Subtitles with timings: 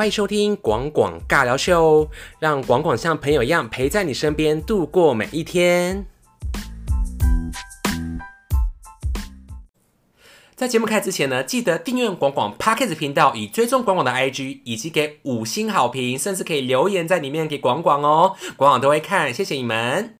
[0.00, 2.08] 欢迎收听广广尬聊秀，
[2.38, 6.06] 让广广像朋友一样陪在你身边度过每一天。
[10.56, 20.19] 在节目开始之前呢，记得订阅广广 Podcast 频道，以追踪广广的 IG，以及给五星好评，甚至可以留言在里面给广广哦，广广都会看，谢谢你们。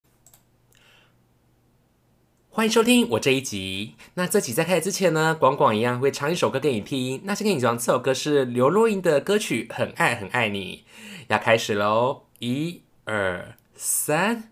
[2.60, 3.94] 欢迎收听我这一集。
[4.12, 7.22] 那这集在开始之前呢，广广一样会唱一首歌给你听。
[7.24, 10.84] 那先给你讲，这首歌是刘若英的歌曲《很爱很爱你》。
[11.28, 14.50] 要开始喽，一、二、三。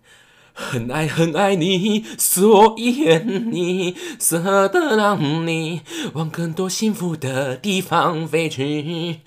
[0.60, 5.82] 很爱很爱你，所以愿你舍得让你
[6.14, 9.20] 往更多幸福的地方飞去。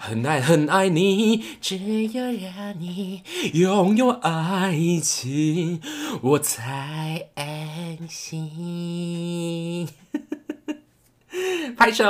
[0.00, 5.80] 很爱很爱你，只有让你拥有爱情，
[6.22, 9.86] 我才安心。
[11.76, 12.04] 拍手。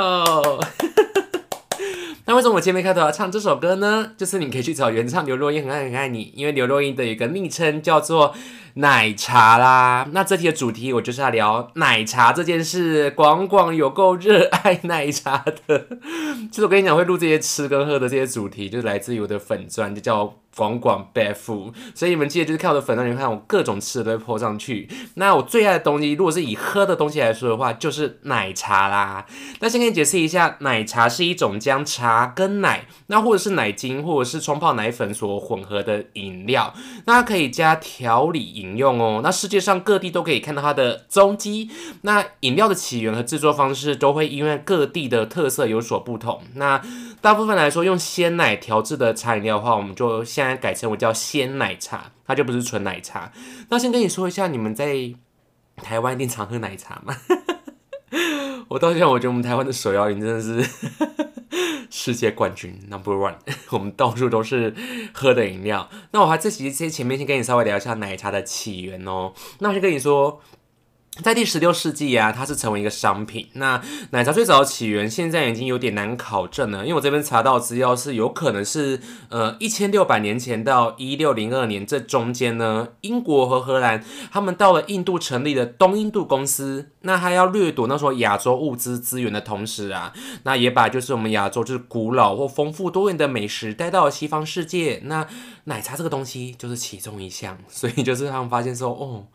[2.25, 4.11] 那为什么我前面开头要唱这首歌呢？
[4.15, 8.35] 就是你可以去找原唱刘若英《很爱很爱你》，因为刘若英的一个昵称叫做
[8.79, 10.07] 奶茶啦。
[10.11, 13.09] 那这题的主题我就是要聊奶茶这件事。
[13.11, 15.87] 广广有够热爱奶茶的，
[16.51, 20.33] 其实我跟你讲，会录这些吃跟喝的这些主题，就是来自于我的粉钻，就叫。
[20.57, 24.89] 广广 buff，所以你们记得就是看我的粉钻，你们看我各种吃的都会泼上去。
[25.13, 29.25] 那我最爱的东西，如果是以喝的东西来说的话，就是奶茶啦。
[29.61, 36.73] 那先跟你解释一下，奶茶是一种将茶跟奶，那或者是奶精或者是冲泡奶粉所混合的饮料。
[37.05, 39.21] 那它可以加调理饮用哦。
[39.23, 41.69] 那世界上各地都可以看到它的踪迹。
[42.01, 46.41] 那饮料的起源和制作方式都会因为各地的特色有所不同。
[46.55, 46.81] 那
[47.21, 53.31] 大部分来说，用鲜奶调制的茶饮料的话，我们就现在改成为叫鲜奶茶，它就不是纯奶茶。
[53.69, 55.13] 那先跟你说一下，你们在
[55.77, 57.15] 台湾一定常喝奶茶吗？
[58.69, 60.69] 我到现在我觉得我们台湾的手摇饮真的是
[61.89, 63.35] 世界冠军 number one，
[63.71, 64.73] 我们到处都是
[65.11, 65.89] 喝的饮料。
[66.11, 69.33] 那我还这其实前面先跟你稍微聊一下奶茶的起源哦。
[69.59, 70.41] 那我先跟你说。
[71.23, 73.49] 在第十六世纪啊，它是成为一个商品。
[73.53, 73.81] 那
[74.11, 95.01] 奶茶最早的起源现在已经有点难考证了，因为我这边查到资料是有可能是呃一千六百年前到一六零二年这中间呢，英国和荷兰他们到了印度成立的东印度公司，那还要掠夺那时候亚洲物资资源的同时啊，那也把就是我们亚洲就是古老或丰富多元的美食带到了西方世界。
[95.03, 95.27] 那
[95.65, 99.25] 奶茶这个东西就是其中一项，所以就是他们发现说，哦，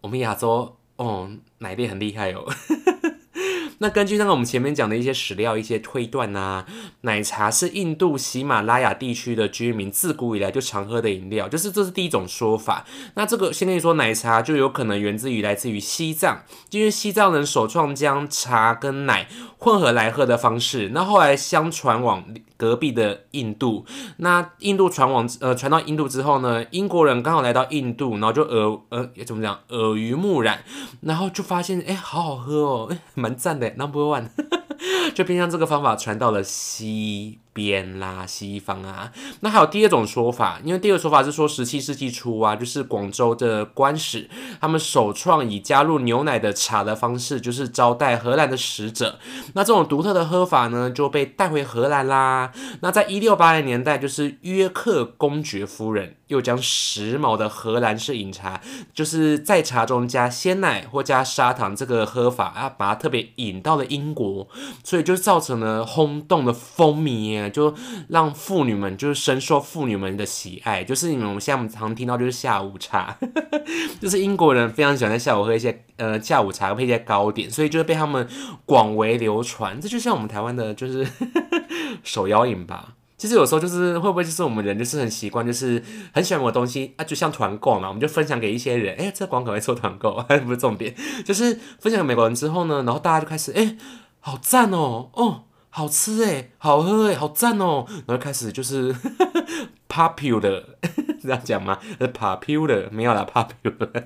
[0.00, 0.76] 我们亚洲。
[1.00, 1.30] 哦，
[1.60, 2.44] 奶力很厉害哦。
[3.82, 6.66] 那根据那个我们前面讲的一些史料、一些推断呐，
[7.00, 12.84] 奶茶是印度喜马拉雅地区的居民自古以来就常喝的饮料，就是这是第一种说法。
[13.14, 20.90] 那这个先跟你说，奶茶就有可能源自于来自于西藏，因为西藏人首创将茶跟奶混合来喝的方式。
[20.92, 22.22] 那后来相传往
[22.60, 23.86] 隔壁的印度，
[24.18, 30.58] 那印度传往呃传到印度之后呢，英国人刚好来到印度，然后就耳呃怎么讲耳濡目染，
[31.00, 33.70] 然后就发现哎好好喝哦，蛮赞的。
[33.78, 34.28] Number one，
[35.14, 39.12] 就偏向这个方法传到了西边啦，西方啊。
[39.40, 44.28] 那还有第二种说法，因为第二个说法是说十七世纪初啊，就是广州的官使
[44.60, 49.18] 他们首创以加入牛奶的茶的方式，就是招待荷兰的使者。
[49.54, 52.52] 那这种独特的喝法呢，就被带回荷兰啦。
[52.80, 56.16] 那在一六八零年代，就是约克公爵夫人。
[56.30, 58.60] 又将时髦的荷兰式饮茶，
[58.94, 64.46] 就是在茶中加鲜奶或加砂糖这个喝法啊，把它特别引到了英国，
[64.84, 67.74] 所以就造成了轰动的风靡，就
[68.08, 70.82] 让妇女们就是深受妇女们的喜爱。
[70.84, 73.16] 就是你们我们现在常听到就是下午茶，
[74.00, 78.26] 就是英国人非常喜欢在下午喝一些呃下午茶配一些糕点，所以就被他们
[78.64, 79.80] 广为流传。
[79.80, 81.06] 这就像我们台湾的就是
[82.02, 82.94] 手摇饮吧。
[83.16, 85.82] 其实有时候就是会不会就是我们人就是很习惯，就是
[86.14, 93.76] 很喜欢某东西啊，就像团购嘛，我们就分享给一些人，哎，这广告会做团购， 不是重点，就是分享给美国人之后呢，然后大家就开始，哎，
[94.20, 98.94] 好赞哦，哦，好吃哎，好喝哎，好赞哦，然后开始就是
[99.88, 100.64] popular
[101.22, 101.78] 这样讲吗？
[102.00, 104.04] 是 popular 没有啦，popular，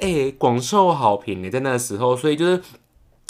[0.00, 2.60] 哎，广受好评你在那个时候，所以就是。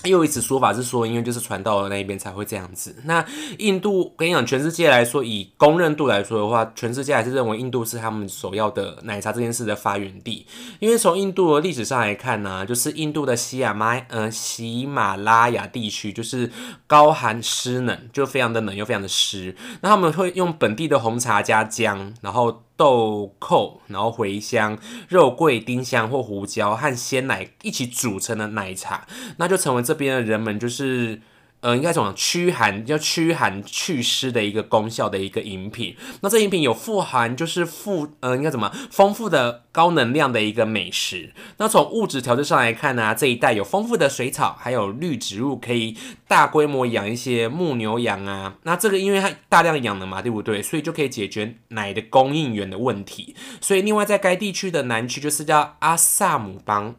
[0.04, 2.94] 又一次说法是说，因为就是传到了那一边才会这样子。
[3.04, 3.24] 那
[3.58, 10.46] 印度跟你讲，全世界来说，以公认度来说的话，全世界还是认为印度是他们首要的奶茶这件事的发源地。
[10.78, 16.48] 因为从印度的历史上来看呢，就是印度的西亚马呃喜马拉雅地区，就是
[16.86, 19.56] 高寒湿冷，就非常的冷又非常的湿。
[19.80, 22.62] 那他们会用本地的红茶加姜，然后。
[22.78, 24.78] 豆蔻，然后茴香、
[25.08, 29.04] 肉桂、丁香或胡椒和鲜奶一起组成的奶茶，
[29.38, 31.20] 那就成为这边的人们就是
[31.60, 35.96] 呃，应该讲驱寒，叫驱寒祛湿的一个功效的一个饮品。
[36.20, 41.32] 那这饮品有富含，就是富，呃，应该怎么丰富的高能量的一个美食。
[41.56, 45.96] 那从物质条件上来看呢，这一带有丰富的水草，还有绿植物，可以
[46.28, 48.54] 大规模养一些牧牛羊啊。
[48.62, 50.62] 那这个因为它大量养的嘛，对不对？
[50.62, 53.34] 所以就可以解决奶的供应源的问题。
[53.60, 56.94] 所以另外在该地区的南区就是叫阿萨姆邦。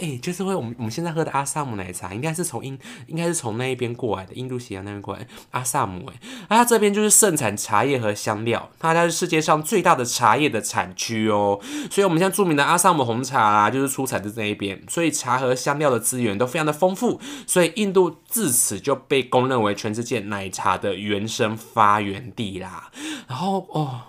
[0.00, 5.26] 哎，就是会我们我们现在喝的阿萨姆奶茶，应该是从印，应该是从那一边过来的，印度西亚那边过来。
[5.50, 6.16] 阿萨姆，哎，
[6.48, 11.60] 它这边就是盛产茶叶和香料，它是世界上最大的茶叶的产区哦。
[11.90, 17.20] 所以，我们现在著名的阿萨姆红茶啊，就是出产自这一边，所以茶和香料的资源都非常的丰富。
[17.46, 22.90] 所以，印度自此就被公认为全世界奶茶的原生发源地啦。
[23.28, 24.00] 然后，哦，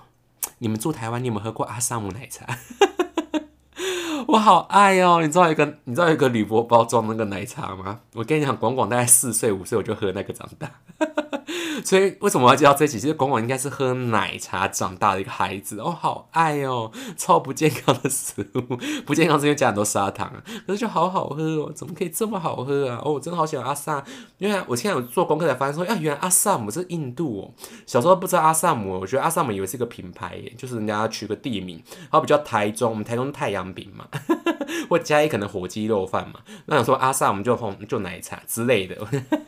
[0.59, 2.45] 你们住台湾，你有没有喝过阿萨姆奶茶？
[4.27, 5.21] 我好爱哦！
[5.21, 8.01] 你知道一个你知道一个铝箔包装那个奶茶吗？
[8.13, 10.69] 我跟你讲，广广大概四岁五岁我就喝那个长大。
[11.85, 12.99] 所以为什么我要介绍这期？
[12.99, 18.75] 其实广广应该是喝奶茶长大的一个孩子哦，好爱哦，超不健康的食物，
[19.05, 20.29] 不健康是因为加很多砂糖，
[20.65, 22.99] 可是就好好喝哦，怎么可以这么好喝啊？
[23.05, 24.03] 哦，我真的好喜欢阿萨，
[24.39, 27.53] 因为我现在有做功课才发现说，啊，原来阿萨姆是印度哦，
[27.85, 34.05] 小时候不知道阿萨姆，我觉得阿萨姆以为是一个品牌耶，就是人家取个地名，然后比较台中，我们台中太阳饼嘛，
[34.89, 38.95] 或加一可能火鸡肉饭嘛，那想说阿萨姆就红就奶茶之类的，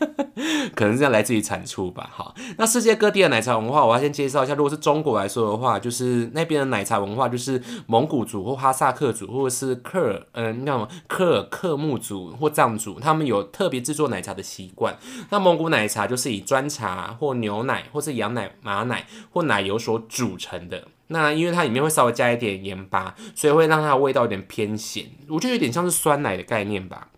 [0.75, 2.35] 可能是要来自于产出吧，好。
[2.57, 4.53] 那世界各地的奶茶文化，我要先介绍一下。
[4.53, 14.97] 如果是中国来说的话，就是那边的奶茶文化，就是蒙古族或哈萨克族，或者是克，嗯，那什么克尔克木族或藏族，他们有特别制作奶茶的习惯。
[15.29, 20.87] 那蒙古奶茶就是以砖茶或牛奶，或是羊奶、马奶或奶油所组成的。
[21.11, 25.05] 那因为它里面会稍微加一点盐巴，所以会让它味道有点偏咸。
[25.27, 27.09] 我觉得有点像是酸奶的概念吧。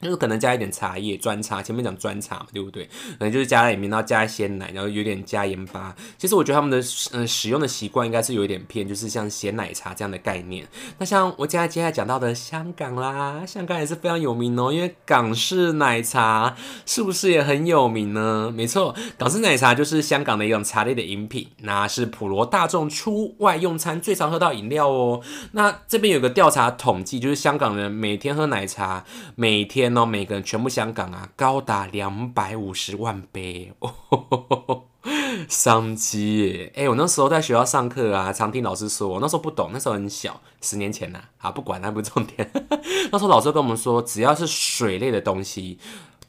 [0.00, 2.84] 就是可能加一点茶叶，砖茶，前面讲砖茶嘛，对不对？
[3.18, 5.94] 可能就是加在里面，然后加鲜奶，然后有点加盐巴。
[6.18, 10.66] 其实我觉得他们的嗯使用的习惯应该是有一点偏，就是像咸奶茶这样的概念。
[10.98, 16.54] 那像我接下来接下来讲到的香港啦，香港也是非常有名哦，因为港式奶茶
[16.84, 18.52] 是不是也很有名呢？
[18.54, 25.22] 没错，港式奶茶就是香港的一种茶类的饮品，那是普罗大众出外用餐最常喝到饮料哦。
[25.52, 29.04] 那这边有个调查统计，就是香港人每天喝奶茶，
[29.36, 29.93] 每天。
[29.94, 33.72] 那每个人全部香港啊，高达两百五十万杯，
[35.48, 36.72] 商机耶！
[36.76, 42.50] 哎，我那时候在学校上课啊，常听老师说，我那时候不懂，那时候很小，十年前呐，啊，不管那不重点。
[43.10, 45.78] 那时候老师跟我们说，只要是水类的东西。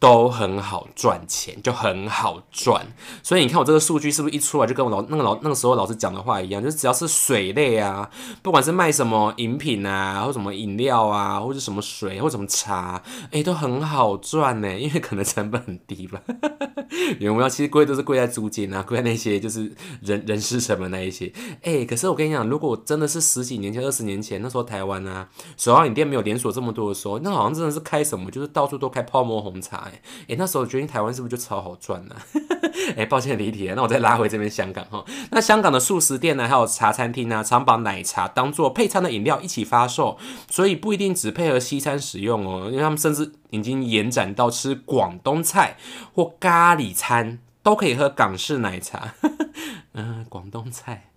[0.05, 2.85] 都很好赚钱，就很好赚。
[3.23, 6.61] 所以你看我这个数据是不是一出来就跟我老那个老那个时候老师讲的话一样？
[6.61, 8.07] 就是只要是水类啊，
[8.43, 14.79] 不管是卖什么饮品啊，或什么饮料啊，或者什么水或什么茶，哎，都很好赚呢。
[14.79, 16.21] 因为可能成本很低吧。
[17.19, 17.49] 有没有？
[17.49, 19.73] 其实贵都是贵在租金啊，贵在那些就是
[20.03, 21.33] 人人事成本那一些。
[21.63, 29.89] 哎，可是我跟你讲，如果真的是十几年前、二十年前，那时候台湾啊，手摇饮店没有连锁这么多的时候，那好像真的是开什么，就是到处都开泡沫红茶。
[30.27, 32.15] 哎，那时候决定台湾是不是就超好赚呢？
[32.97, 35.03] 哎，抱歉离题了，那我再拉回这边香港哈。
[35.31, 40.17] 那香港的素食店呢，还有茶餐厅呢，常把奶茶当做配餐的饮料一起发售，
[40.49, 45.77] 所以不一定只配合西餐使用哦，因为他们甚至已经延展到吃广东菜
[46.13, 49.13] 或咖喱餐都可以喝港式奶茶。
[49.93, 51.09] 嗯，广东菜，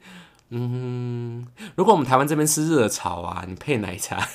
[0.50, 4.28] 嗯，如果我们台湾这边吃热炒啊，你配奶茶。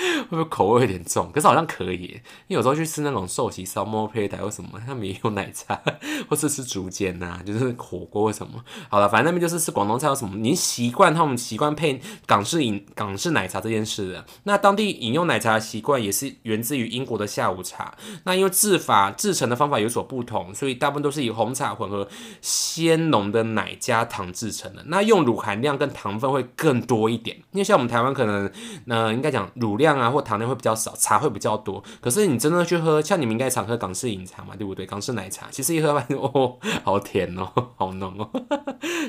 [0.28, 1.30] 会不会口味有点重？
[1.32, 5.80] 可是好像可以，因为有时候去吃那种寿喜烧、摸胚台或什么，他们也有奶茶，
[6.28, 8.64] 或是吃竹煎呐，就是火锅什么。
[8.88, 14.24] 好了，反正那边就是吃广东菜有什么，您习惯他们习惯配港式饮、港式奶茶这件事的。
[14.44, 17.94] 那当地饮用奶茶的习惯也是源自于英国的下午茶。
[18.24, 22.08] 那因为制法制成的方法有所不同，所以大部分都是以红茶混合
[22.40, 24.82] 鲜浓的奶加糖制成的。
[24.86, 28.50] 那用乳含量跟糖分会更多一点，因为像我们台湾可能，
[28.88, 31.82] 呃，应该讲乳量啊或糖量会比较少，茶会比较多。
[32.00, 34.84] 可是你真的去喝，像你们应该常喝港式饮茶嘛，对不对？
[34.86, 38.28] 港式奶茶其实一喝完哦，好甜哦，好浓哦，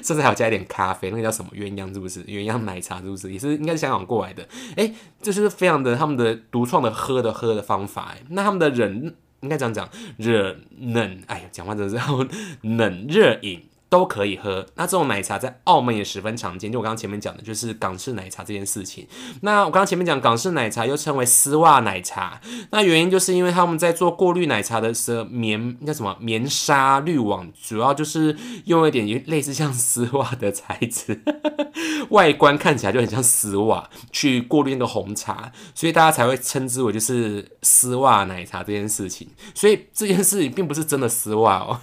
[0.03, 2.23] 甚至还要加一点咖啡，那个叫什么鸳鸯是不是？
[2.25, 3.31] 鸳鸯奶茶是不是？
[3.31, 4.47] 也是应该是香港过来的。
[4.75, 8.13] 哎，这就是非常的他们的独创的喝的喝的方法。
[8.15, 11.97] 哎，那他们的人应该这样讲，热冷，哎呀，讲话真是
[12.61, 13.70] 冷热饮。
[13.91, 14.65] 都可以喝。
[14.75, 19.05] 那这种奶茶在澳门也十分常见，就我刚刚前面讲的，就是港式奶茶这件事情。
[19.41, 22.39] 那我刚刚前面讲港式奶茶又称为丝袜奶茶，
[22.71, 31.21] 那原因就是因为他们在做过滤奶茶的时候，棉叫什么棉纱滤网，主要就是用一点类似像丝袜的材质，
[32.11, 39.27] 外观看起来就很像丝袜，去过滤那个红茶，所以大家才会称之为就是丝袜奶茶这件事情。
[39.53, 41.81] 所以这件事情并不是真的丝袜哦。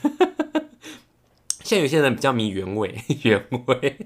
[1.69, 2.95] 现在有些人比较迷原味，
[3.25, 3.99] 原味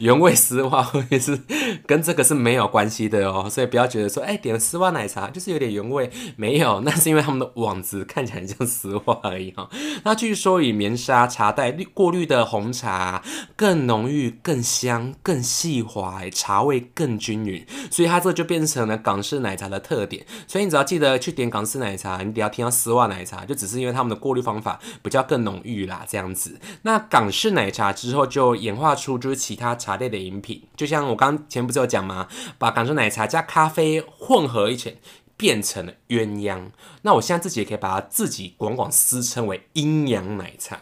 [0.00, 1.38] 原味丝袜或者是
[1.86, 9.68] 跟这个是没有关系的哦，所以不要觉得说，哎，点了丝袜奶茶就是有点原味，没有， 那是因为他们的网子看起来像丝袜而已哈。
[10.02, 13.22] 那据说以棉纱茶袋滤过滤的红茶
[13.54, 20.24] 更浓郁、更香、更细滑，茶味更均匀，所以它这就变成了港式奶茶的特点。
[20.48, 26.58] 所以你只要记得去点港式奶茶，你只要听到丝袜奶茶，就只是因为他们的过滤方法比较更浓郁啦，这样子。
[26.80, 32.28] 那港式奶茶之后就演化出就是其他茶类的饮品，就像我刚前不是有讲吗？
[32.56, 34.96] 把港式奶茶加咖啡混合一起，
[35.36, 36.70] 变成了鸳鸯。
[37.02, 40.80] 那我现在自己也可以把它自己广广私称为阴阳奶茶，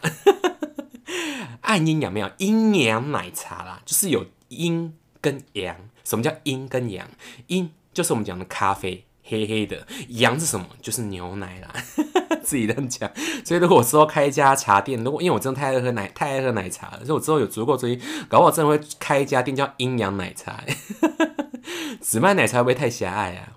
[1.63, 2.31] 按阴阳没有？
[2.37, 5.75] 阴阳奶茶啦，就是有阴跟阳。
[6.05, 7.09] 什么叫阴跟阳？
[7.47, 9.07] 阴就是我们讲的咖啡。
[9.31, 10.67] 黑黑的阳是什么？
[10.81, 11.71] 就是牛奶啦，
[12.49, 13.11] 自己这样讲。
[13.45, 20.65] 所以如果我之后开一家茶店，如果因为我真的太爱喝奶，太爱喝奶茶了，所以我之后有足够资金，搞不好真的会开一家店叫阴阳奶茶。
[22.01, 23.53] 只卖奶茶会不会太狭隘啊？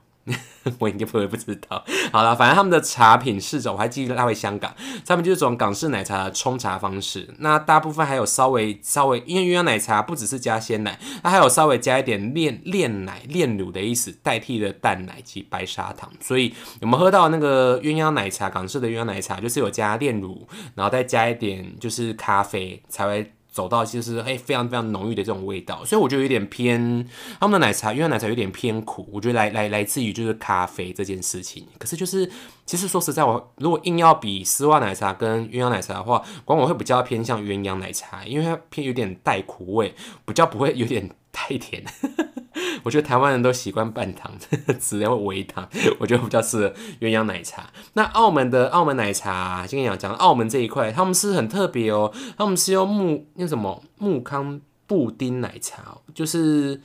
[0.79, 1.83] 我应该不会不知道。
[2.11, 4.73] 好了，反正他们的茶品试着我还记得拉回香港，
[5.05, 7.27] 他们就是这种港式奶茶的冲茶方式。
[7.39, 16.11] 那大部分还有稍微稍微，因为鸳鸯奶茶不只是加鲜奶，它还有稍微加一点炼炼奶、炼乳的意思，代替了淡奶及白砂糖。
[16.19, 23.31] 所以我们喝到那个鸳鸯奶茶，港式的鸳鸯奶茶就是有加炼乳，然后再加一点就是咖啡才会。
[23.51, 27.05] 走到就是哎非常非常浓郁的这种味道，所以我觉得有点偏
[27.39, 31.67] 他们的奶茶，因为奶茶有点偏苦，我觉得来来来自于就是咖啡这件事情。
[31.77, 32.31] 可是就是
[32.65, 39.93] 其实说实在，我如果硬要比丝袜奶茶跟鸳鸯奶茶的话，管我会比较偏向鸳鸯奶茶，因为它偏有点带苦味，
[40.25, 41.83] 比较不会有点太甜。
[42.83, 44.31] 我觉得台湾人都习惯半糖，
[44.79, 45.67] 只要微糖，
[45.99, 47.69] 我觉得比较适合鸳鸯奶茶。
[47.93, 56.81] 那澳门的澳门奶茶，先跟你讲讲澳门这一块，他们是很特别哦，他们是用木那什么木糠布丁奶茶，就是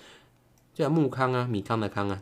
[0.75, 2.21] 叫木糠啊，米糠的糠啊。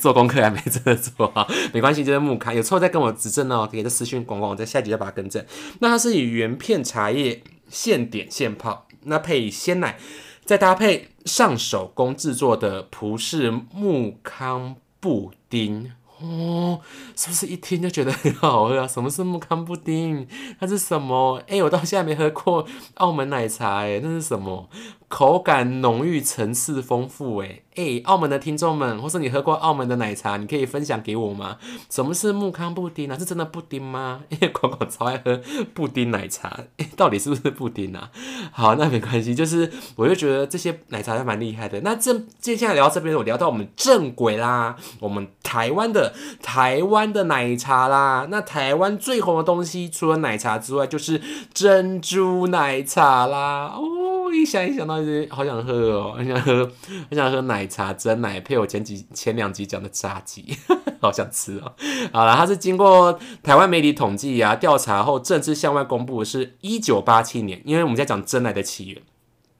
[0.00, 5.44] 做功课还没真的做好，没关系，就是木糠，有错再跟我指正哦，可以在私讯广广，我在下集再把它更正。
[5.80, 9.98] 那它是以原片茶叶现点现泡，那配鲜奶。
[10.48, 15.92] 再搭配上手工制作的葡式木糠布丁。
[16.22, 16.80] 哦，
[17.14, 18.88] 是不是一听就觉得很好喝啊？
[18.88, 20.26] 什么是木糠布丁？
[20.58, 21.38] 它是什么？
[21.46, 24.70] 哎，我到现在没喝过澳门奶茶，哎，那是什么？
[25.08, 31.58] 口感浓郁，层次丰富，哎哎，澳门的听众们，或是你喝过澳门的奶茶，你可以分享给我吗？
[31.88, 33.16] 什么是木糠布丁啊？
[33.16, 34.22] 是真的布丁吗？
[34.30, 35.40] 因为广广超爱喝
[35.72, 36.58] 布丁奶茶，
[36.96, 38.10] 到底是不是布丁啊？
[38.52, 41.80] 好，那没关系，就是我就觉得这些奶茶还蛮厉害的。
[41.82, 46.12] 那这接下来聊到这边，我聊到我们正轨啦，我们台湾的。
[46.42, 51.20] 台湾的奶茶啦，那台湾最红的东西除了奶茶之外，就是
[51.52, 53.74] 珍珠奶茶啦。
[53.76, 56.70] 哦，一想一想到就好想喝哦，很想喝，
[57.10, 60.56] 很想喝奶茶真奶配我前几前两集讲的炸鸡，
[61.00, 61.72] 好想吃哦。
[62.12, 69.02] 好了，它是经过台湾媒体统计啊调查后正式向外公布，是一九八七年，因为我们在讲真奶的起源。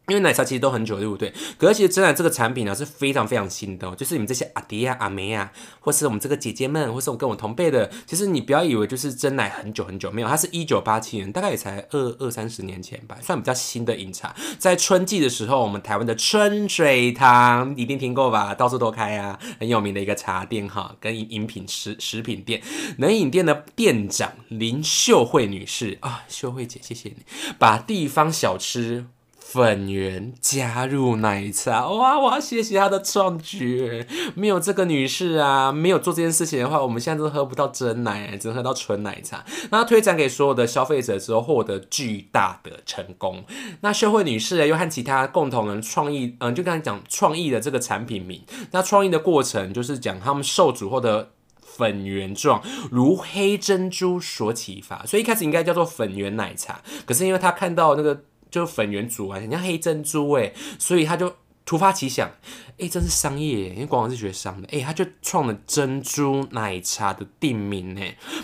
[0.09, 1.33] 因为奶茶其实都很久，对不对？
[1.59, 14.35] 可是其实真奶这个产品呢是非常非常新的，就是你们这些阿迪啊、阿梅啊，或是我们这个姐姐们，或是我跟我同辈的，其实你不要以为就是真奶很久很久，没有，它是一九八七年，大概也才二二三十年前吧，算比较新的饮茶。
[14.59, 18.55] 在春季的时候，我们台湾的春水堂一定听过吧？
[18.55, 22.63] 到处都开啊，很有名的一个茶店哈，跟饮品食食品店，
[22.97, 27.17] 冷饮店的店长林秀慧女士啊，秀慧姐，谢谢你
[27.59, 29.07] 把地方小吃。
[29.51, 32.19] 粉圆加入奶茶，哇！
[32.21, 34.07] 我要谢谢她的创举。
[34.35, 39.43] 没有这个女士啊，没有做这件事情的话，我们现在都喝不到真奶，只能喝到纯奶茶。
[39.71, 43.43] 那推展给所有的消费者之后，获得巨大的成功。
[43.81, 48.43] 那秀慧女士又和其他共同人创意，嗯，就刚才讲创意的这个产品名。
[48.73, 51.31] 那创意的过程就是讲他们受煮后的
[51.63, 56.83] 粉圆状，如黑珍珠所启发，所以一开始应该叫做粉圆奶茶。
[57.07, 58.25] 可是因为他看到那个。
[58.51, 62.31] 就粉圆煮完很像黑珍珠哎，所以他就突发奇想，
[62.79, 68.01] 哎，真是商业，因为广广是学商的，哎，他就创了珍珠奶茶的定名呢。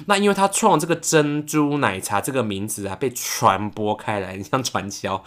[0.07, 5.25] 那因为他创这个珍珠奶茶这个名字啊，被传播开来，你像传销。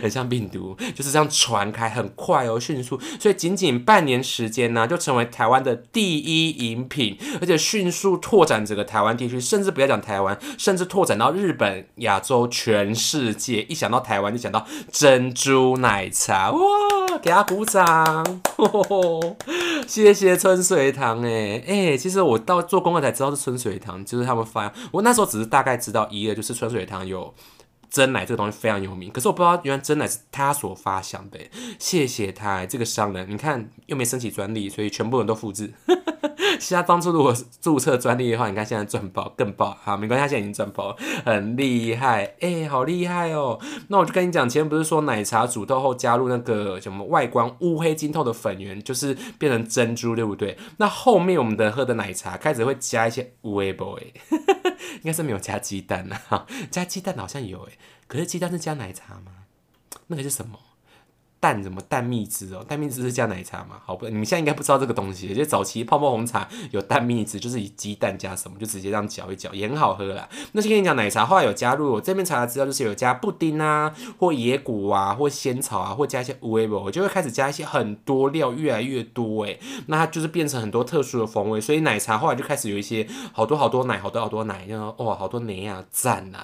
[0.00, 13.62] 很像病毒，就是这样传开，很快哦，迅速，所以仅仅半年时间呢，就成为台湾的第一饮品，而且迅速拓展整个台湾地区，甚至不要讲台湾，甚至拓展到日本、亚洲、全世界。
[13.62, 16.58] 一想到台湾，就想到珍珠奶茶，哇，
[17.22, 18.40] 给他鼓掌，
[19.86, 27.34] 谢谢春水堂，哎哎，其实我到做功课才知道是春水堂，就是他们发，我那时候只是大概知道一个，就是春水堂有。
[27.90, 31.38] 真奶这个东西非常有名，可是我不知道原来真奶是他所发想的，
[31.78, 35.72] 谢谢他这个商人，你看又没申请专利，所以全部人都复制。
[36.60, 43.58] 其他当初如果注册专利的话，你看现在赚爆更爆，好没关系，他现在已经赚爆，很厉害，哎，好厉害哦。
[43.88, 50.56] 那我就跟你讲，前面不是说奶茶煮透后加入那个什么外观乌黑晶透的粉圆，就是变成珍珠，对不对？
[50.78, 54.00] 那后面我们的喝的奶茶开始会加一些乌黑 boy，
[54.30, 54.38] 应
[55.04, 57.72] 应该是没有加鸡蛋啊， 加鸡蛋好像有哎。
[58.08, 59.44] 可是鸡蛋是加奶茶吗？
[60.08, 60.58] 那个是什么？
[61.44, 62.64] 蛋什么蛋蜜汁哦？
[62.66, 63.76] 蛋蜜汁是加奶茶吗？
[63.84, 65.34] 好不，你们现在应该不知道这个东西。
[65.34, 70.26] 就早期泡沫红茶有蛋蜜汁，就是以鸡蛋加什么，就直接这样搅一搅，也很好喝啦。
[70.52, 79.60] 那先跟你讲奶茶，后来有加入我这边查的资料，就是有加布丁啊，或野果啊，或仙草啊，或加一些乌龟我就会开始加一些很多料，越来越多诶。
[79.88, 86.42] 那它就是变成很多特殊的风味，所以奶茶后来就开始有一些好多好多奶，好多好多奶，然后哇，好多奶啊，赞呐！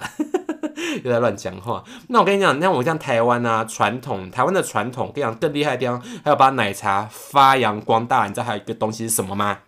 [1.04, 1.82] 又在乱讲话。
[2.08, 8.26] 那我跟你讲，那我像台湾啊，传统台湾的传统，跟你讲更厉害的地方，还有把奶茶发扬光大。
[8.26, 9.58] 你知道还有一个东西是什么吗？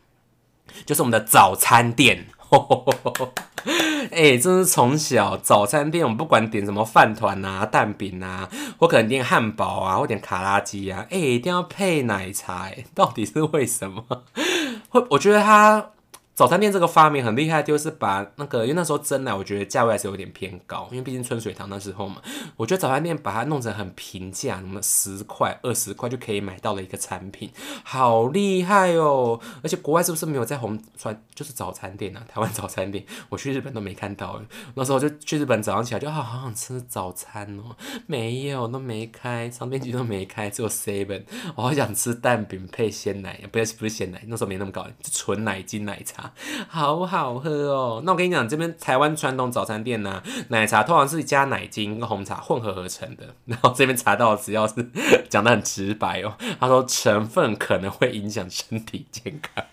[0.87, 2.27] 就是我们的早餐店。
[4.11, 8.49] 哎，真是从小早餐店，我们不管点什么饭团啊、蛋饼啊，
[8.79, 12.71] 或可能点汉堡啊，或点卡拉鸡啊，哎，一定要配奶茶。
[12.95, 14.05] 到底是为什么？
[14.91, 15.91] 会，我觉得它。
[16.35, 22.23] 早餐店这个发明很厉害，就是把那个，因为那时候真奶，我觉得价位还是有点偏高，因为毕竟春水堂那时候嘛，
[22.57, 27.51] 我觉得早餐店把它弄成很平价，什么十块、二十块就可以买到的一个产品，
[27.85, 29.39] 好厉害哦！
[29.63, 32.25] 而且国外是不是没有在红川，就是早餐店啊？
[32.27, 34.41] 台湾早餐店，我去日本都没看到。
[34.75, 41.25] 那时候就去日本，早上起来就好好想吃早餐哦，没有，都没开，商店街都没开，只有 seven。
[41.55, 46.22] 我好想吃蛋饼配鲜奶，不是不是鲜奶，那时候没那么高，就纯奶精奶茶。
[46.69, 48.03] 好好喝哦！
[48.05, 53.35] 那我跟你讲，这边台湾传统早餐店呢，奶茶通常是加奶精跟红茶混合而成的。
[53.47, 54.75] 然后这边查到，只要是
[55.29, 59.65] 讲的很直白哦，他说成分可能会影响身体健康。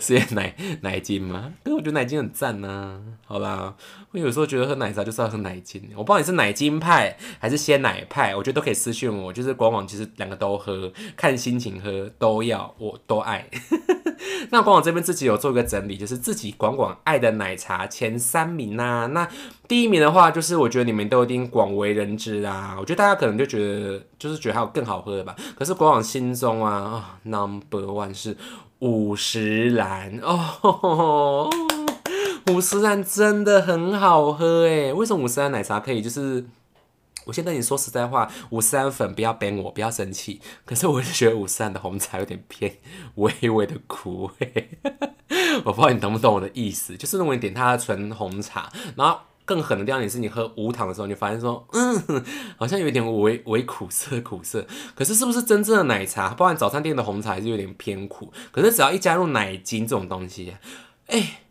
[0.00, 1.52] 是奶奶精吗？
[1.62, 3.00] 可是我觉得奶精很赞呐。
[3.24, 3.72] 好啦，
[4.10, 5.90] 我有时候觉得喝奶茶就是要喝奶精。
[5.94, 9.32] 我不知道你是奶精派还是鲜奶派，我觉得都可以私信我。
[9.32, 13.48] 就是官网其实两个都喝，看心情喝都要，我都爱。
[14.50, 19.08] 那官网这边自己有做一个整理，就是自己广广爱的奶茶前三名呐。
[19.12, 19.28] 那
[19.66, 22.76] 第一名的话，就是我觉得你们都一定广为人知啊。
[22.78, 25.34] 我觉得大家可能就觉得，就是觉得还有更好喝的吧。
[25.56, 28.36] 可是官网心中啊，Number One 是。
[28.82, 31.48] 五十兰哦，
[32.50, 34.92] 五十兰真的很好喝诶。
[34.92, 36.02] 为什么五十兰奶茶可以？
[36.02, 36.44] 就是
[37.24, 40.40] 我先跟你说实在话，五十兰粉不要 ban 我，不要生气。
[40.64, 42.76] 可是我是觉得五十兰的红茶有点偏
[43.16, 44.70] 微微的苦味，
[45.64, 46.96] 我不知道你懂不懂我的意思。
[46.96, 49.18] 就是如果你点它的纯红茶，然后。
[49.44, 52.24] 更狠的地方也是，你喝无糖的时候，你发现说，嗯，
[52.56, 54.64] 好像有一点微微苦涩，苦涩。
[54.94, 58.32] 可是是不是真正的奶茶，包含早餐店的红茶，还是有点偏苦？
[58.52, 60.56] 可是只要一加入奶精这种东西，
[61.08, 61.41] 哎。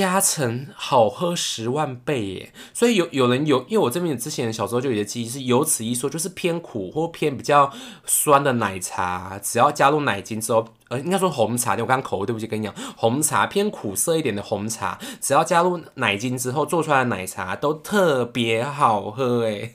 [0.00, 2.52] 加成好喝十万倍耶！
[2.72, 7.70] 所以有有人有，因为我这边之前小时候就有些记忆，是有此一说，就是偏苦或偏比较
[8.06, 19.72] 酸的奶茶，只要加入奶精之后，呃，应该说红茶，我刚刚口误对不起，跟你讲，红茶偏苦涩一点的红茶，只要加入奶精之后做出来的奶茶都特别好喝哎！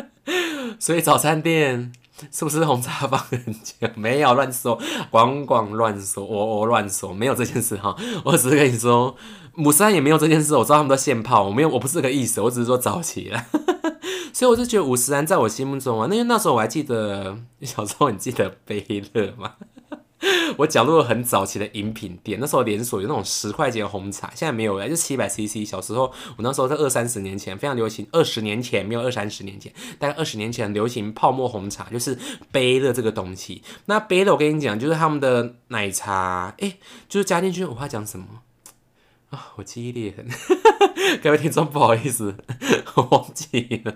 [0.78, 1.92] 所以早餐店。
[2.30, 3.88] 是不是红茶放很久？
[3.96, 4.78] 没有乱说，
[5.10, 7.96] 广广乱说，我我乱说，没有这件事哈。
[8.24, 9.14] 我只是跟你说，
[9.56, 10.54] 五十也没有这件事。
[10.56, 13.46] 我知道他们都现泡，我没有，我不是这个意思，我只是说早期了。
[14.32, 19.52] 所以我就觉得五十安在我心目中啊，那因为那时候我还记得 小时候，你记得贝乐吗？
[20.58, 25.64] 我角落很早期的饮品店，那时候连锁有那种十块钱红茶，现在没有了，就七百 CC。
[25.64, 32.18] 小时候我那时候在二三十年前非常流行，二十年前没有二三十年前，大概二十年前流行泡沫红茶，就是
[32.50, 33.62] 杯的这个东西。
[33.86, 36.76] 那杯的我跟你讲，就是他们的奶茶，哎，
[37.08, 38.26] 就是加进去，我要讲什么？
[39.30, 40.26] 啊，我记忆力很，
[41.22, 42.34] 各位听众不好意思，
[42.94, 43.94] 我忘记了，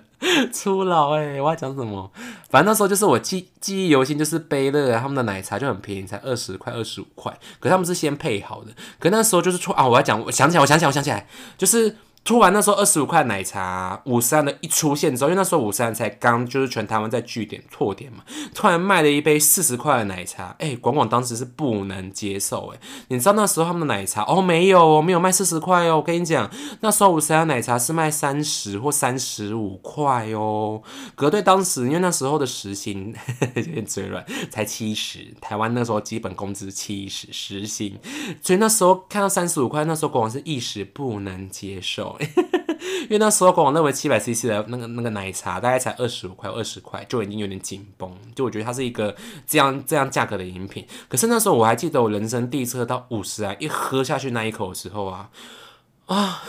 [0.53, 2.11] 初老哎，我要讲什么？
[2.51, 11.97] 反正那时候就是我记记忆犹新，就是杯乐他们的奶茶就很便宜，才二十块、二十五块，可是他们是先配好的，可那时候就是初啊，我要讲，我想起来，我想起来，我想起来，就是。
[12.25, 18.23] 突然那时候二十五块奶茶五十安的一出现之后，因为那时候五十安才刚就是全台湾在据点拓点嘛，
[18.55, 26.49] 突然卖了一杯四十块的奶茶，哎，广广当时是不能接受，哎，你知道那时候他们的奶茶哦没有，没有卖四十块哦，我跟你讲，
[26.81, 30.81] 那时候五十安奶茶是卖三十或三十五块哦，
[31.17, 33.13] 隔对当时因为那时候的时薪
[33.57, 37.99] 有点嘴软，才七十，台湾那时候基本工资七十时薪，
[38.41, 42.12] 所以那时候看到三十五块，那时候广广是一时不能接受。
[43.05, 48.13] 因为那时候，我认为七百 CC 的那个那个奶茶大概才二十五块、二十块，就已经有点紧绷。
[48.35, 49.15] 就我觉得它是一个
[49.47, 50.87] 这样这样价格的饮品。
[51.09, 55.31] 可是那时候我还记得，我人生第一次喝到五十啊，一喝下去那一口的时候啊，
[56.07, 56.43] 啊，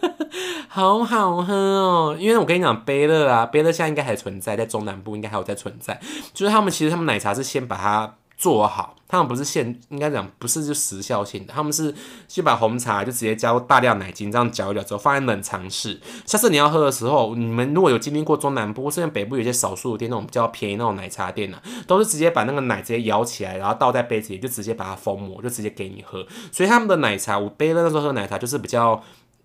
[0.68, 2.16] 好好喝哦！
[2.18, 6.00] 因为我跟你讲，杯乐啊，杯乐现在应该还存在，在中南部应该还有在存在。
[6.32, 8.16] 就是他们其实他们奶茶是先把它。
[8.36, 11.94] 做好，他们不是现应该讲不是就时效性的，他们是
[12.26, 16.00] 先把红茶就直接加入大量奶精，这样搅一搅之后放在冷藏室。
[16.26, 26.26] 下次你要喝的时候，你们如果有经历过中南部，甚至北部有些少数店那种比较便宜那种奶茶店呢，都是直接把那个奶直接摇起来，然后倒在杯子里，就直接把它封膜，就直接给你喝。
[26.50, 29.02] 所以他们的奶茶，我杯了那时候喝奶茶就是比较。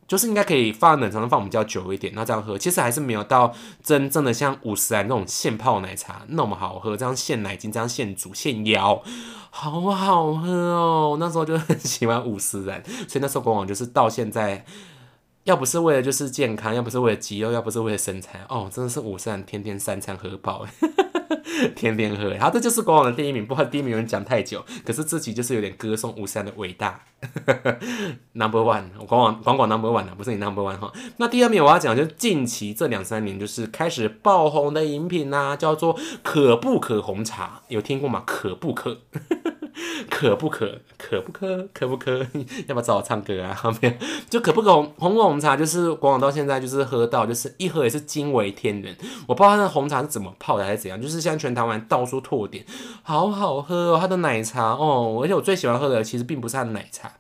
[0.10, 6.98] 就是应该可以放冷藏放比较久一点，那这样喝其实还是没有到真正的像五十兰那种现泡奶茶那么好喝。
[6.98, 9.04] 这样现奶精，这样现煮现摇，
[9.52, 11.18] 好好喝哦。
[11.20, 14.66] 那时候就很喜欢五十兰，所以那时候往往就是到现在，
[15.44, 20.66] 要不是为了就是健康，要不是为了肌肉，要不是为了身材，哦，真的是五十兰天天三餐喝饱。
[21.76, 23.46] 天天喝，好，这就是国王的第一名。
[23.46, 27.02] 不过第一名有人讲太久，可是自己就是有点歌颂吴三的伟大。
[28.34, 30.92] Number one，广广广广 Number one 啊，不是你 Number one 哈。
[31.18, 38.24] 那第二名我要讲，就近期这两三年就是开始爆红的饮品呐，叫做可不可红茶，有听过吗？
[38.26, 39.02] 可不可？
[40.10, 40.80] 可不可？
[40.98, 41.68] 可不可？
[41.74, 42.18] 可不可？
[42.68, 43.58] 要不要找我唱歌啊？
[43.82, 43.94] 没有，
[44.30, 48.96] 就可不可红红红茶，就是广广到现在就是喝到，就是一喝也是惊为天人。
[49.28, 52.66] 我不知道它的红茶是怎么泡的还是怎样，就是像全台湾到处拓点，
[53.04, 57.12] 好好喝哦，它的奶茶哦，而且我最喜欢喝的其实并不是它的奶茶。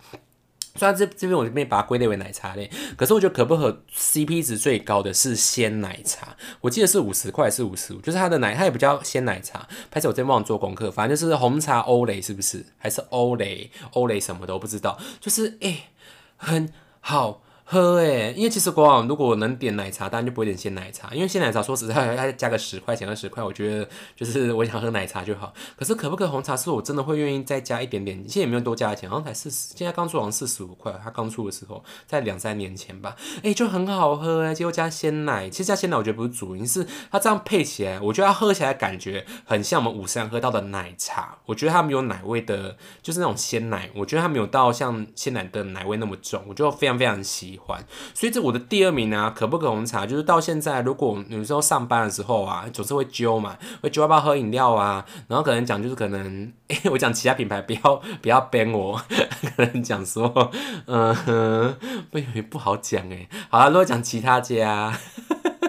[0.80, 12.65] 虽然这这边我这边把它归类为奶茶类，可是我觉得可不可 CP 值最高的是鲜奶茶，我记得是五十块是五十五，就是它的奶它也不叫鲜奶茶，拍手我真忘了做功课，反正就是红茶欧蕾是不是？
[12.78, 15.89] 还是欧蕾欧蕾什么都不知道，就是诶
[16.38, 17.44] 很好。
[17.71, 25.53] 喝诶，因为其实国王如果能点奶茶，当然就不会点鲜奶茶，因为鲜奶茶说实在，它加个十块钱二十块，我觉得就是我想喝奶茶就好。
[25.77, 47.59] 可是可不可红茶是我真的会愿意再加一点点，现在也没有多加钱，好像才四十，现在刚出好像四十五块，它刚出的时候在两三年前吧，哎就很好喝诶，结果加鲜奶，其实加鲜奶我觉得不是主因，是它这样配起来，我觉得它喝起来感觉很像我们五十喝到的奶茶，我觉得它没有奶味的，就是那种鲜奶，我觉得它没有到像鲜奶的奶味那么重，我就非常非常喜。
[48.13, 50.06] 所以这我的第二名呢，可不可红茶？
[50.06, 55.06] 就是到现在，如果有时候上班的时候啊，总是会揪嘛，会揪要不要喝饮料啊？
[55.28, 56.52] 然后可能讲就是可能，
[56.91, 59.00] 我讲其他品牌不要不要 ban 我，
[59.56, 60.52] 可能讲说，
[60.86, 61.76] 嗯，哼
[62.12, 62.19] 不
[62.50, 63.28] 不好讲哎。
[63.50, 64.98] 好了，如果讲其他家，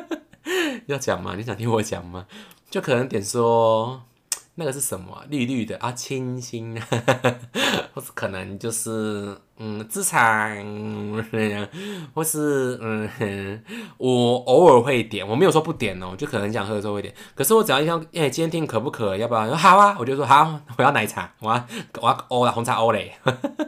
[0.86, 1.34] 要讲吗？
[1.36, 2.26] 你想听我讲吗？
[2.70, 4.02] 就可能点说。
[4.60, 5.24] 那个是什么？
[5.30, 6.78] 绿绿的啊，清新，
[7.94, 10.62] 或是可能就是嗯，资产，
[12.12, 13.64] 或是嗯，
[13.96, 17.14] 我偶尔会点，我没有说不点哦，就可能想喝的时候会点。
[17.34, 19.16] 可是我只要一想，哎，今天听可不可？
[19.16, 19.56] 要不要？
[19.56, 21.66] 好啊，我就说好，我要奶茶，我要
[22.02, 23.14] 我要欧了红茶欧嘞，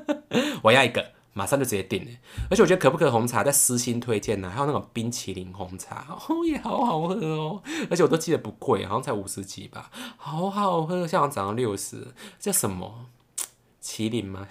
[0.63, 1.03] 我要一个。
[1.35, 2.11] 马上就直接订了，
[2.51, 4.51] 而且我觉得可不可红茶在私心推荐呢？
[4.51, 13.07] 还有那种冰淇淋红茶，哦也好好喝哦，而且我都记得不贵，好像才五十几吧，好好喝，像我涨到六十，叫什么？
[13.83, 14.47] 麒麟吗？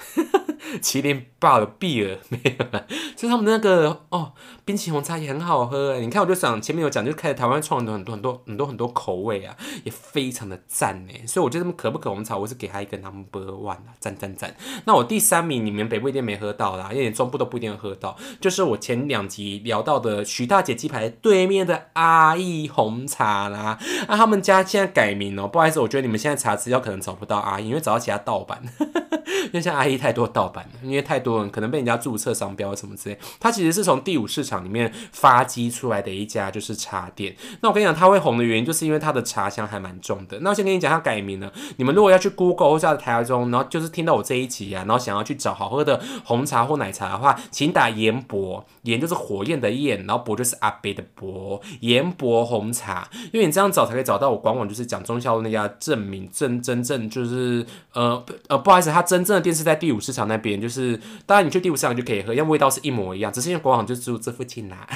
[0.81, 2.85] 麒麟爆的碧尔没有了，
[3.17, 5.99] 就他们那个哦，冰淇淋红茶也很好喝哎。
[5.99, 11.25] 你看，我就想前面有讲，就开始台湾创很多很多很多很多口味啊，也非常的赞哎。
[11.25, 14.55] 所以我觉得他们可不可红茶，我是给他一个 number one 啊，赞赞赞。
[14.85, 23.77] 那我第三名，你们北部一定没喝到啦，因为中部都不一定喝到，就是我前两集聊到的徐大姐鸡排对面的阿义红茶啦。
[24.07, 28.61] 那他们家现在改名哦，不好意思，我觉得你们现在查资料可能找不到阿义，因为找到其他盗版。
[29.45, 33.17] 因为像阿姨太多盗版因为太多人可能被人家注册商标什么之类。
[33.39, 37.35] 它其实是从第五市场里面发迹出来的一家就是茶店。
[37.61, 40.39] 那我跟你讲，它会红的原因就是因为它的茶香还蛮重的。
[40.41, 41.51] 那我先跟你讲，它改名了。
[41.77, 53.07] 你们如果要去 Google 或者在台中，然后就是听到我这一集啊，然后想要去找好喝的红茶或奶茶的话，请打盐博，盐就是火焰的焰，然后博就是阿北的博，盐博红茶。
[53.31, 64.87] 因为你这样找才可以找到我官网，就是讲中孝路那家证明真真正就是呃呃不好意思，它真正的店是在第五市场那边，就是当然你去第五市场就可以喝，因为味道是一模一样，只是因为国王就住这附近啦，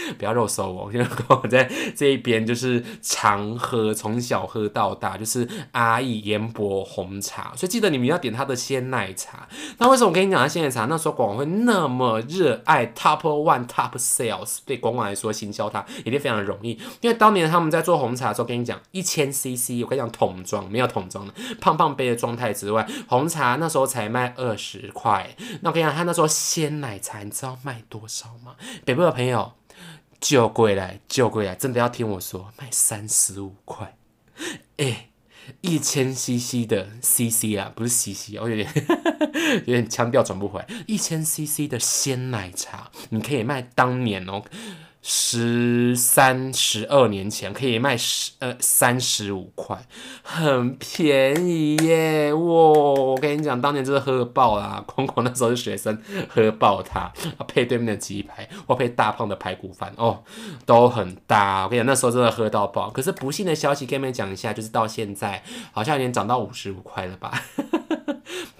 [0.18, 9.48] 不要肉搜我，因为官网在这一边就是常喝，从小喝到大，就是阿义盐博红茶，所以记得你们要点他的鲜奶茶。
[9.78, 14.58] 那为什么我跟你讲他鲜奶茶那时候广会那么热爱 Top One Top Sales？
[14.64, 25.34] 对广广来说，行销它一定非常容易，因为当年他们在做红茶的时候，跟你讲一千 CC，我跟你讲桶装没有桶装的胖胖杯的状态之外，红茶那时候才卖二十块。
[25.60, 28.54] 那我跟你讲，他那时候鲜奶茶你知道卖多少吗？
[28.84, 29.52] 北部的朋友
[30.22, 33.96] 叫过来叫过来，真的要听我说，卖三十五块。
[34.76, 35.08] 哎，
[35.60, 38.72] 一千 CC 的 CC 啊，不是 CC，我有点
[39.66, 40.68] 有点腔调转不回来。
[40.86, 44.44] 一千 CC 的鲜奶茶，你可以卖当年哦。
[45.04, 49.84] 十三、十二年前可以卖十呃三十五块，
[50.22, 52.32] 很便宜耶！
[52.32, 54.82] 哇，我跟你讲，当年真的喝爆啦！
[54.86, 57.12] 光光那时候是学生，喝爆它，
[57.48, 60.22] 配对面的鸡排或配大胖的排骨饭哦，
[60.64, 61.64] 都很搭。
[61.64, 62.88] 我跟你讲，那时候真的喝到爆。
[62.88, 67.42] 可是不幸的消息跟你们讲一下，就是到现在好像已经涨到五十五块了吧？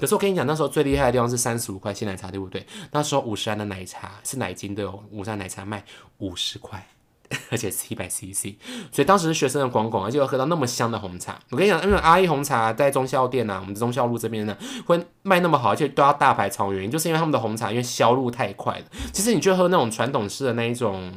[0.02, 2.66] 可是我跟你讲，那时候最厉害的地方是三十五块鲜奶茶，对不对？
[2.90, 5.84] 那时候五十安的奶茶是奶精的哦，五十安奶茶卖
[6.18, 6.84] 五十块，
[7.50, 8.56] 而且是一百 CC，
[8.90, 11.38] 所以当时学生的广广，而且要喝到那么香的红茶。
[11.50, 18.84] 我跟你讲，因为阿姨红茶在中校店呐，我们中校路这边呢会卖那么好，而且都要大排长龙原因，就是因为他们的红茶因为销路太快了。
[19.12, 21.12] 其实你就喝那种传统式的那一种。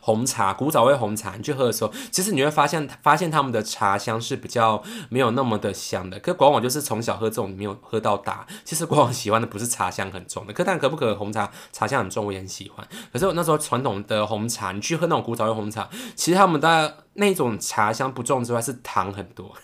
[0.00, 6.18] 红茶，古早味红茶，你去喝的时候，其实你会发现，发现他们的茶香是比较没有那么的香的。
[6.20, 8.46] 可广网就是从小喝这种，没有喝到大。
[8.64, 12.86] 其实广网喜欢的不是茶香很重的，可但可不可红茶茶香很重，我也很喜欢。
[13.12, 19.54] 可是我那时候传统的红茶，你去喝那种古早味红茶，其实他们的那种茶香不重之外，是糖很多。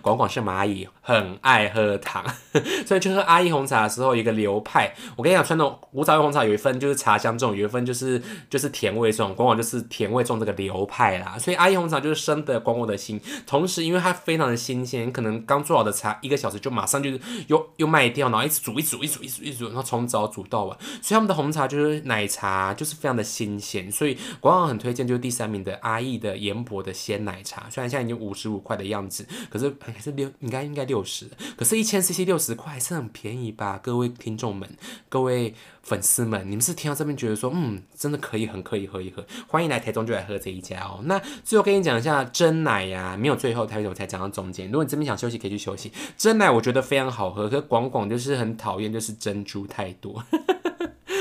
[0.00, 2.24] 广广是蚂蚁，很爱喝糖，
[2.86, 4.94] 所以去喝阿姨红茶的时候，一个流派。
[5.16, 8.20] 我跟你讲，传统古早味红茶有一份就是茶香重，有一份就是
[8.50, 9.34] 就是甜味重。
[9.34, 13.20] 广广就是甜味重这个流派啦，所以阿姨红茶就是深得广广的心。
[13.46, 20.76] 同时，因为它非常的新鲜，可能刚做好的茶一个小时就马上就是又又卖掉，然后一直煮一煮一煮一煮一煮，然后从早煮到晚。
[21.02, 23.90] 所以他们的红茶就是奶茶，就是非常的新鲜。
[23.90, 27.66] 所以广广很推荐，就是第三名的阿姨的盐博的鲜奶茶。
[27.70, 29.74] 虽然现在已经五十五块的样子，可是。
[29.80, 33.78] 还是六，应该应该六十，可是，一千 CC 六十块是很便宜吧？
[33.82, 34.68] 各位听众们，
[35.08, 41.00] 各位粉丝们，你们是听到这边觉得说，嗯，真的可以，很可以喝一喝，欢迎来台中就来喝这一家哦。
[41.04, 44.66] 那最后跟你讲一下真奶呀，没有最后，台中才讲到中间。
[44.66, 45.92] 如果你这边想休息，可以去休息。
[46.16, 50.24] 真奶我觉得非常好喝，可广广就是很讨厌，就是珍珠太多。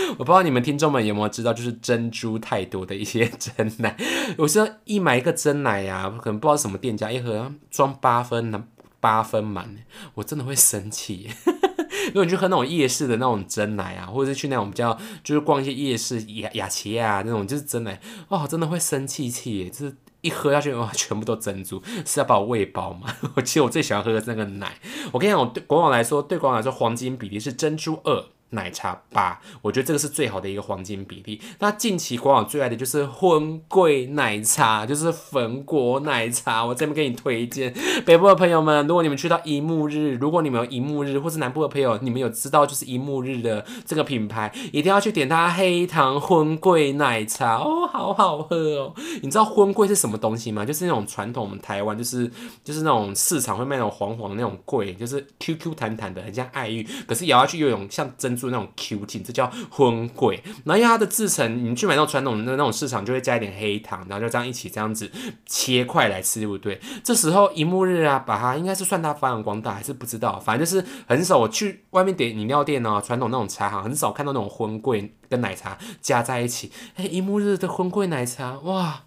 [0.18, 3.96] 我不知道你们听众们有没有知道，就是珍珠太多的一些 真奶。
[4.38, 8.64] 有时候一买一个真奶呀，可能不知道什么店家一盒装八分呢，
[9.00, 9.76] 八分满，
[10.16, 11.30] 我真的会生气。
[12.08, 23.14] 如果你去喝那种夜市的那种真奶啊，或者是去那种比较就是逛一些夜市雅雅琪啊那种就是真奶，哇，真的会生气气，就是一喝下去哇，全部都珍珠，是要把我喂饱吗？
[23.36, 24.78] 我其实我最喜欢喝的那个奶。
[25.12, 28.26] 我跟你讲，我对国王来说，对国王来说，黄金比例是珍珠二。
[28.52, 31.42] 奶茶吧，我觉得这个是最好的一个黄金比例。
[31.60, 36.66] 那近期官网最爱的就是荤桂奶茶，就是粉果奶茶。
[36.66, 37.74] 我这边给你推荐，
[38.06, 48.94] 北部的朋友们，如果你们去到一木日，如果你们有一木日，或是南部的朋友，你们有知道就是一木日的这个品牌，一定要去点它黑糖荤桂奶茶哦，好好喝哦。
[49.22, 50.64] 你知道荤桂是什么东西吗？
[50.64, 52.32] 就是那种传统我们台湾，就是
[52.64, 58.37] 就是那种市场会卖那种黄黄的那种桂，就是 Q Q 弹弹的，很像爱玉，可是咬下去又有像真。
[58.38, 60.42] 做那种 Q 劲，这叫荤桂。
[60.64, 65.12] 然后因为它的制成，你去买那种传统的那种市场，就会加一点黑糖，然后就这样一起这样子
[65.46, 66.80] 切块来吃，对不对？
[67.04, 71.38] 这时候一幕日啊，把它应该是算它发扬光大，还是不知道，反正就是很少。
[71.38, 76.72] 我去外面点饮料店呢，传统那种茶行，很少看到那种荤桂跟奶茶加在一起。
[76.96, 79.04] 哎，一幕日的荤桂奶茶，哇！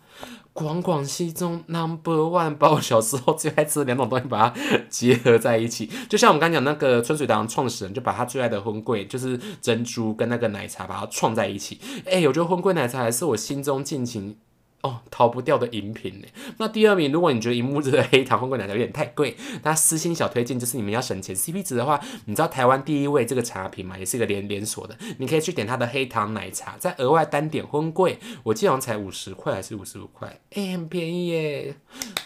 [0.53, 11.81] 广广西中 number one，把我小时候最爱吃的两种东西把它结合在一起，就像我们刚讲那个春水堂创始人就把他最爱的荤桂，就是珍珠跟那个奶茶把它创在一起。
[12.05, 14.37] 哎，我觉得荤桂奶茶还是我心中尽情
[14.83, 16.27] 哦，逃不掉的饮品呢。
[16.57, 31.75] 那第二名，如果你觉得银幕子的黑糖混桂奶茶有点太贵，那私心小推荐就是你们要省钱 CP 值的话，你知道台湾第一位这个茶品嘛，也是一个连连锁的，你可以去点它的黑糖奶茶，再额外单点荤桂，我记得好像才五十块还是五十五块，哎，很便宜耶。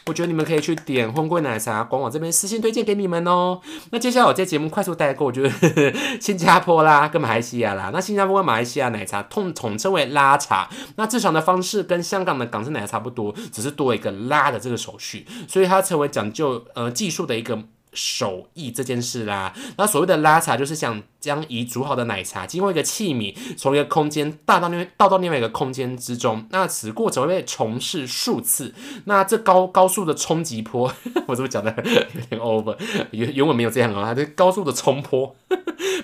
[0.07, 3.61] 我觉得你们可以去点荤桂奶茶，官网这边私信推荐给你们哦。
[3.91, 7.91] 那接下来我这节目快速带过，就是新加坡啦，跟马来西亚啦。
[7.93, 17.65] 那新加坡跟马来西亚奶茶统统称为拉茶，那制成的方式跟香港的港式奶茶差不多，只是多一个拉的这个手续，所以它成为讲究呃技术的一个。
[17.97, 28.75] 手艺这件事啦，那所谓的拉茶就是像将已煮好的奶茶经过一个器皿从一个空间倒到另倒到另外一个空间之中，那此过程会被重试数次，
[29.07, 30.93] 那这高高速的冲击波，
[31.27, 31.75] 我是不是讲的
[32.15, 32.77] 有点 over？
[33.13, 35.35] 原原文没有这样啊，它是高速的冲波，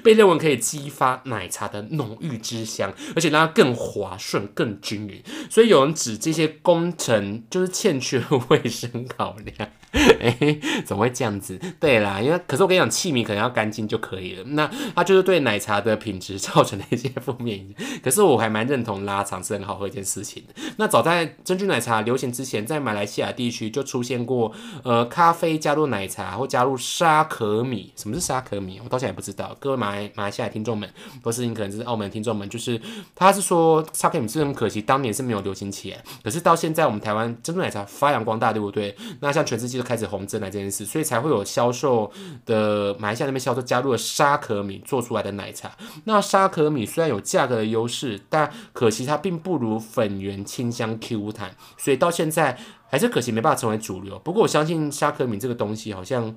[0.02, 9.70] 被认为可以激发奶茶的浓郁之香，而且让它更滑顺、更均匀，所以有人指这些工程就是欠缺卫生考量。
[9.92, 11.58] 哎，怎么会这样子？
[11.80, 14.44] 对啦，因为可是我跟你讲，器皿可能要干净就可以了。
[14.50, 17.86] 那它就就是对奶茶的品质 造成的一些负面影响。
[18.00, 20.54] 可是我还蛮认同拉长是很好喝一件事情的。
[20.76, 24.52] 那早在珍珠奶茶流行之前，在马来西亚地区就出现过，
[24.84, 27.92] 呃，咖啡加入奶茶或加入沙可米。
[27.96, 28.80] 什么是沙可米？
[28.84, 29.56] 我到现在也不知道。
[29.58, 30.88] 各位马来马来西亚听众们，
[31.24, 32.80] 或是你可能是澳门听众们，就是
[33.16, 35.98] 他是说沙可米是很可惜，当年是没有流行起来。
[36.22, 38.94] 可是到现在我们台湾珍珠奶茶发扬光大，对不对？
[39.18, 39.80] 那像全世界。
[39.80, 42.12] 都开始红真奶这件事，所以才会有销售
[42.44, 45.72] 的马来西亚那边销售加入了沙可米做出来的奶茶。
[46.04, 52.58] 那沙可米虽然有价格的优势，但可惜它并不如粉圆清香 Q 弹，所以到现在
[52.88, 54.18] 还是可惜没办法成为主流。
[54.18, 56.36] 不过我相信沙可米这个东西好像。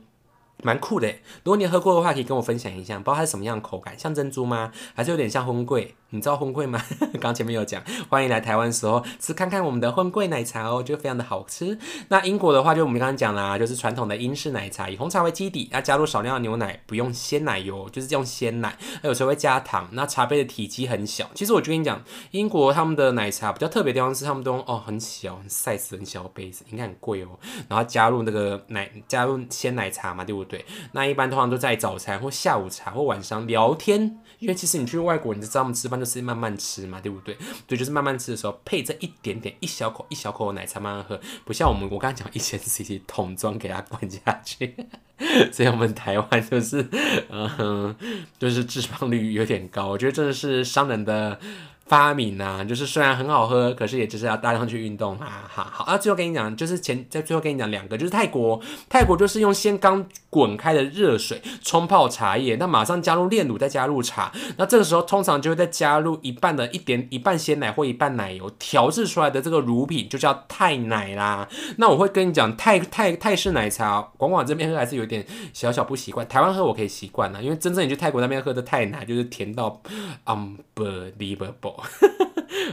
[0.63, 1.07] 蛮酷的，
[1.43, 4.71] 如果你喝过的话，可以跟我分享一下，不知道它是什么样的口感，像珍珠吗？
[4.95, 5.95] 还是有点像烘桂？
[6.09, 6.79] 你知道烘桂吗？
[7.19, 11.77] 刚前面有讲，欢迎来台湾的时候吃看看我们的烘桂奶茶哦，就非常的好吃。
[12.09, 19.89] 那英国的话，就我们刚刚讲啦，就是传统的英式奶茶，以红茶为基底，要加入少量的牛奶，不用鲜奶油，就是用鲜奶，有时候会加糖。
[19.93, 21.99] 那茶杯的体积很小，其实我就跟你讲，
[22.29, 27.29] 英国他们的奶茶比较特别的地方是，他们都哦很小，很 size 很小的杯子，应该很贵哦。
[27.67, 30.52] 然后加入那个奶，加入鲜奶茶嘛，对不对？
[30.53, 37.37] 对，那一般通常都在早餐或下午茶或晚上聊天，因为其实你去外国，你就知道他们吃饭就是慢慢吃嘛，对不对？
[37.65, 44.75] 对，就是慢慢吃的时候配这一点点一小口一小口的奶茶慢慢喝，不像我们我刚才讲一千 CC 桶装给它灌下去，
[45.53, 46.85] 所以我们台湾就是，
[47.29, 47.95] 嗯，
[48.37, 51.39] 就是脂肪率有点高，我觉得真的是商人的。
[51.85, 55.43] 发明啊，就是虽然很好喝，可是也就是要大量去运动啊。
[55.53, 71.47] 好，好，那最后跟你讲，就是前在最后跟你讲两个，就是泰国，泰国就是用先刚滚开的热水冲泡茶叶，那马上加入炼乳，再加入茶，那这个时候通常就会再加入一半的一点一半鲜奶或一半奶油调制出来的这个乳品，就叫泰奶啦。
[71.77, 79.81] 那我会跟你讲，泰泰泰式奶茶，广广这边喝还是有点小小不习惯，台湾喝我可以习惯了，因为真正你去泰国那边喝的泰奶就是甜到
[80.25, 81.83] unbelievable。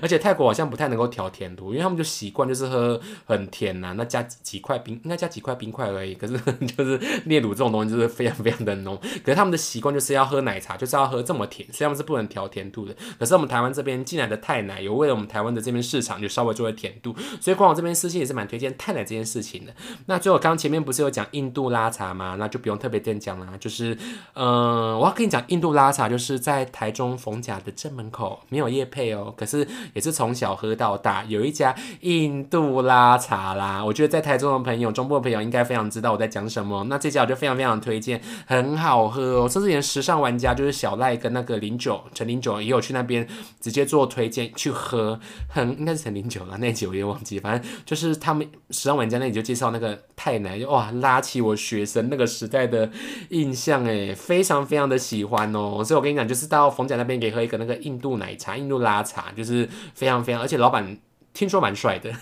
[0.01, 6.15] 而且泰国好像不太能够调甜度，因为他们就习惯就是喝很甜呐，那加几块冰，应该加几块冰块而已。
[6.15, 6.39] 可是
[6.77, 12.95] 就是炼乳这种东西就是非常非常的浓，可是他们的习惯就是要喝奶茶，就是要喝这么甜，所以他们是不能调甜度的。
[13.19, 19.75] 可是我们台湾这边进来的泰奶，有为了我们台湾的这边市场就稍微做了甜度，所以官网这边私信也是蛮推荐泰奶这件事情的。
[20.07, 22.37] 那最后刚前面不是有讲印度拉茶吗？
[22.39, 23.97] 那就不用特别再讲啦，就是
[24.35, 36.85] 嗯，我要跟你讲印度拉茶，就是在台中逢甲的正门口，没有夜配哦，可是也是从小喝到大，有一家印度拉茶啦，我觉得在台中的朋友、中部的朋友应该非常知道我在讲什么。
[36.85, 39.49] 那这家我就非常非常推荐，很好喝哦。
[39.49, 43.27] 甚至连时尚玩家就是小赖跟那个零九陈零九也有去那边
[43.61, 52.91] 直接做推荐去喝，很应该是陈零九了，那集我也忘记，反正就是他们时尚玩家那里就介绍那个太奶，哇，拉起我学生那个时代的
[53.31, 55.83] 印象哎，非常非常的喜欢哦。
[55.85, 59.21] 所以我跟你讲，就是到逢甲那边可以喝一个那个印度奶茶、印度拉茶。
[59.37, 60.99] 就是非常非常，而且老板
[61.33, 62.13] 听说蛮帅的，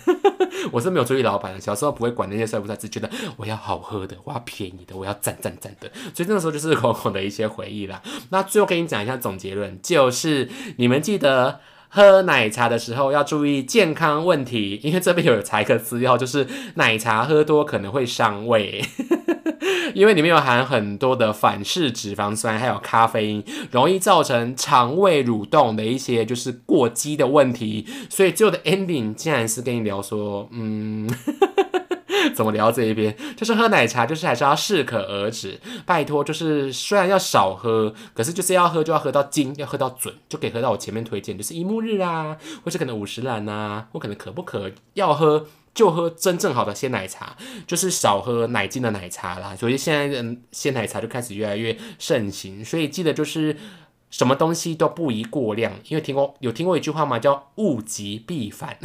[0.71, 1.59] 我是没有注意老板。
[1.59, 5.91] 小时候不会管那些帅不帅，只觉得我要好喝的，我要便宜的，我要赞赞赞的。
[6.13, 8.01] 所以那个时候就是口口的一些回忆啦。
[8.29, 11.59] 那最后跟你讲一下总结论，就是你们记得
[11.89, 18.81] 喝奶茶的时候要注意健康问题，因为这边有查一个资料，就是奶茶喝多可能会伤胃。
[19.95, 27.87] 因为里面有含很多的反式脂肪酸，还有咖啡因，容易造成肠胃蠕动的一些就是过激的问题。
[28.07, 31.09] 所以最后的 ending 竟然是跟你聊说，嗯，
[32.33, 33.15] 怎么聊这一边？
[33.35, 35.59] 就是喝奶茶，就是还是要适可而止。
[35.85, 47.35] 拜托，就是虽然要少喝，可是就是要喝就要喝到精，要喝到准，就可以喝到我前面推荐，就是一沐日啊，或是可能五十兰啊，或可能可不可要喝就喝真正好的鲜奶茶，
[47.67, 49.55] 就是少喝奶精的奶茶啦。
[49.55, 53.55] 所以现在的鲜奶茶就开始越来越盛行，所以记得就是
[54.09, 57.19] 什么东西都不宜过量，因为听过有听过一句话吗？
[57.19, 58.77] 叫物极必反。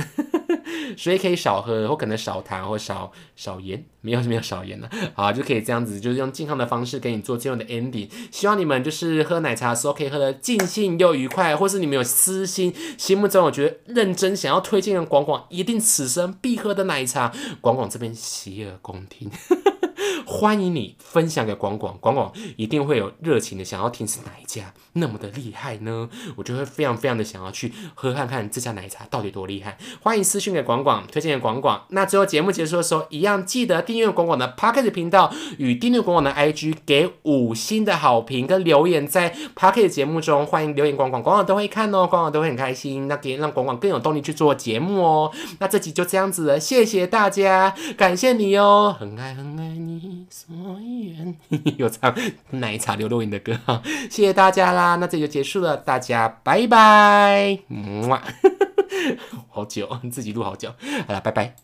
[0.97, 8.09] 所以可以少喝，或可能少糖，或少少盐，没有没有少盐的，好就可以这样子，就是用健康的方式给你做这样的 ending。
[8.31, 19.31] 希望你们就是喝奶茶的时候可以喝的尽兴又愉快，或是你们有私心，心目中我觉得认真想要推荐的广广，一定此生必喝的奶茶，广广这边洗耳恭听。
[20.37, 26.09] 欢迎你分享给广广，广广一定会有热情的想要听是哪一家那么的厉害呢？
[26.35, 29.79] 我就会非常非常的想要去喝看看这家奶茶到底多厉害。
[30.03, 31.85] 欢迎私讯给广广，推荐给广广。
[31.91, 45.31] 那最后节目结束的时候，一样记得订阅广广的 p o c k e t 频道与订阅广广的 IG，给五星的好评跟留言在 p o c k e t 节目中，欢迎留言广广，广广都会看哦，广广都会很开心，那给让广广更有动力去做节目哦。
[45.61, 50.24] 那这集就这样子了，谢谢大家，感谢你哦，很爱很爱你。
[50.31, 51.35] 所以
[51.77, 52.15] 有唱
[52.51, 53.83] 奶茶刘若英的歌哈。
[54.11, 57.59] 谢谢大家啦那这就结束了大家拜拜。
[57.69, 58.23] 嗯哇。
[59.51, 60.73] 好久你自己录好久。
[61.07, 61.55] 好啦拜拜。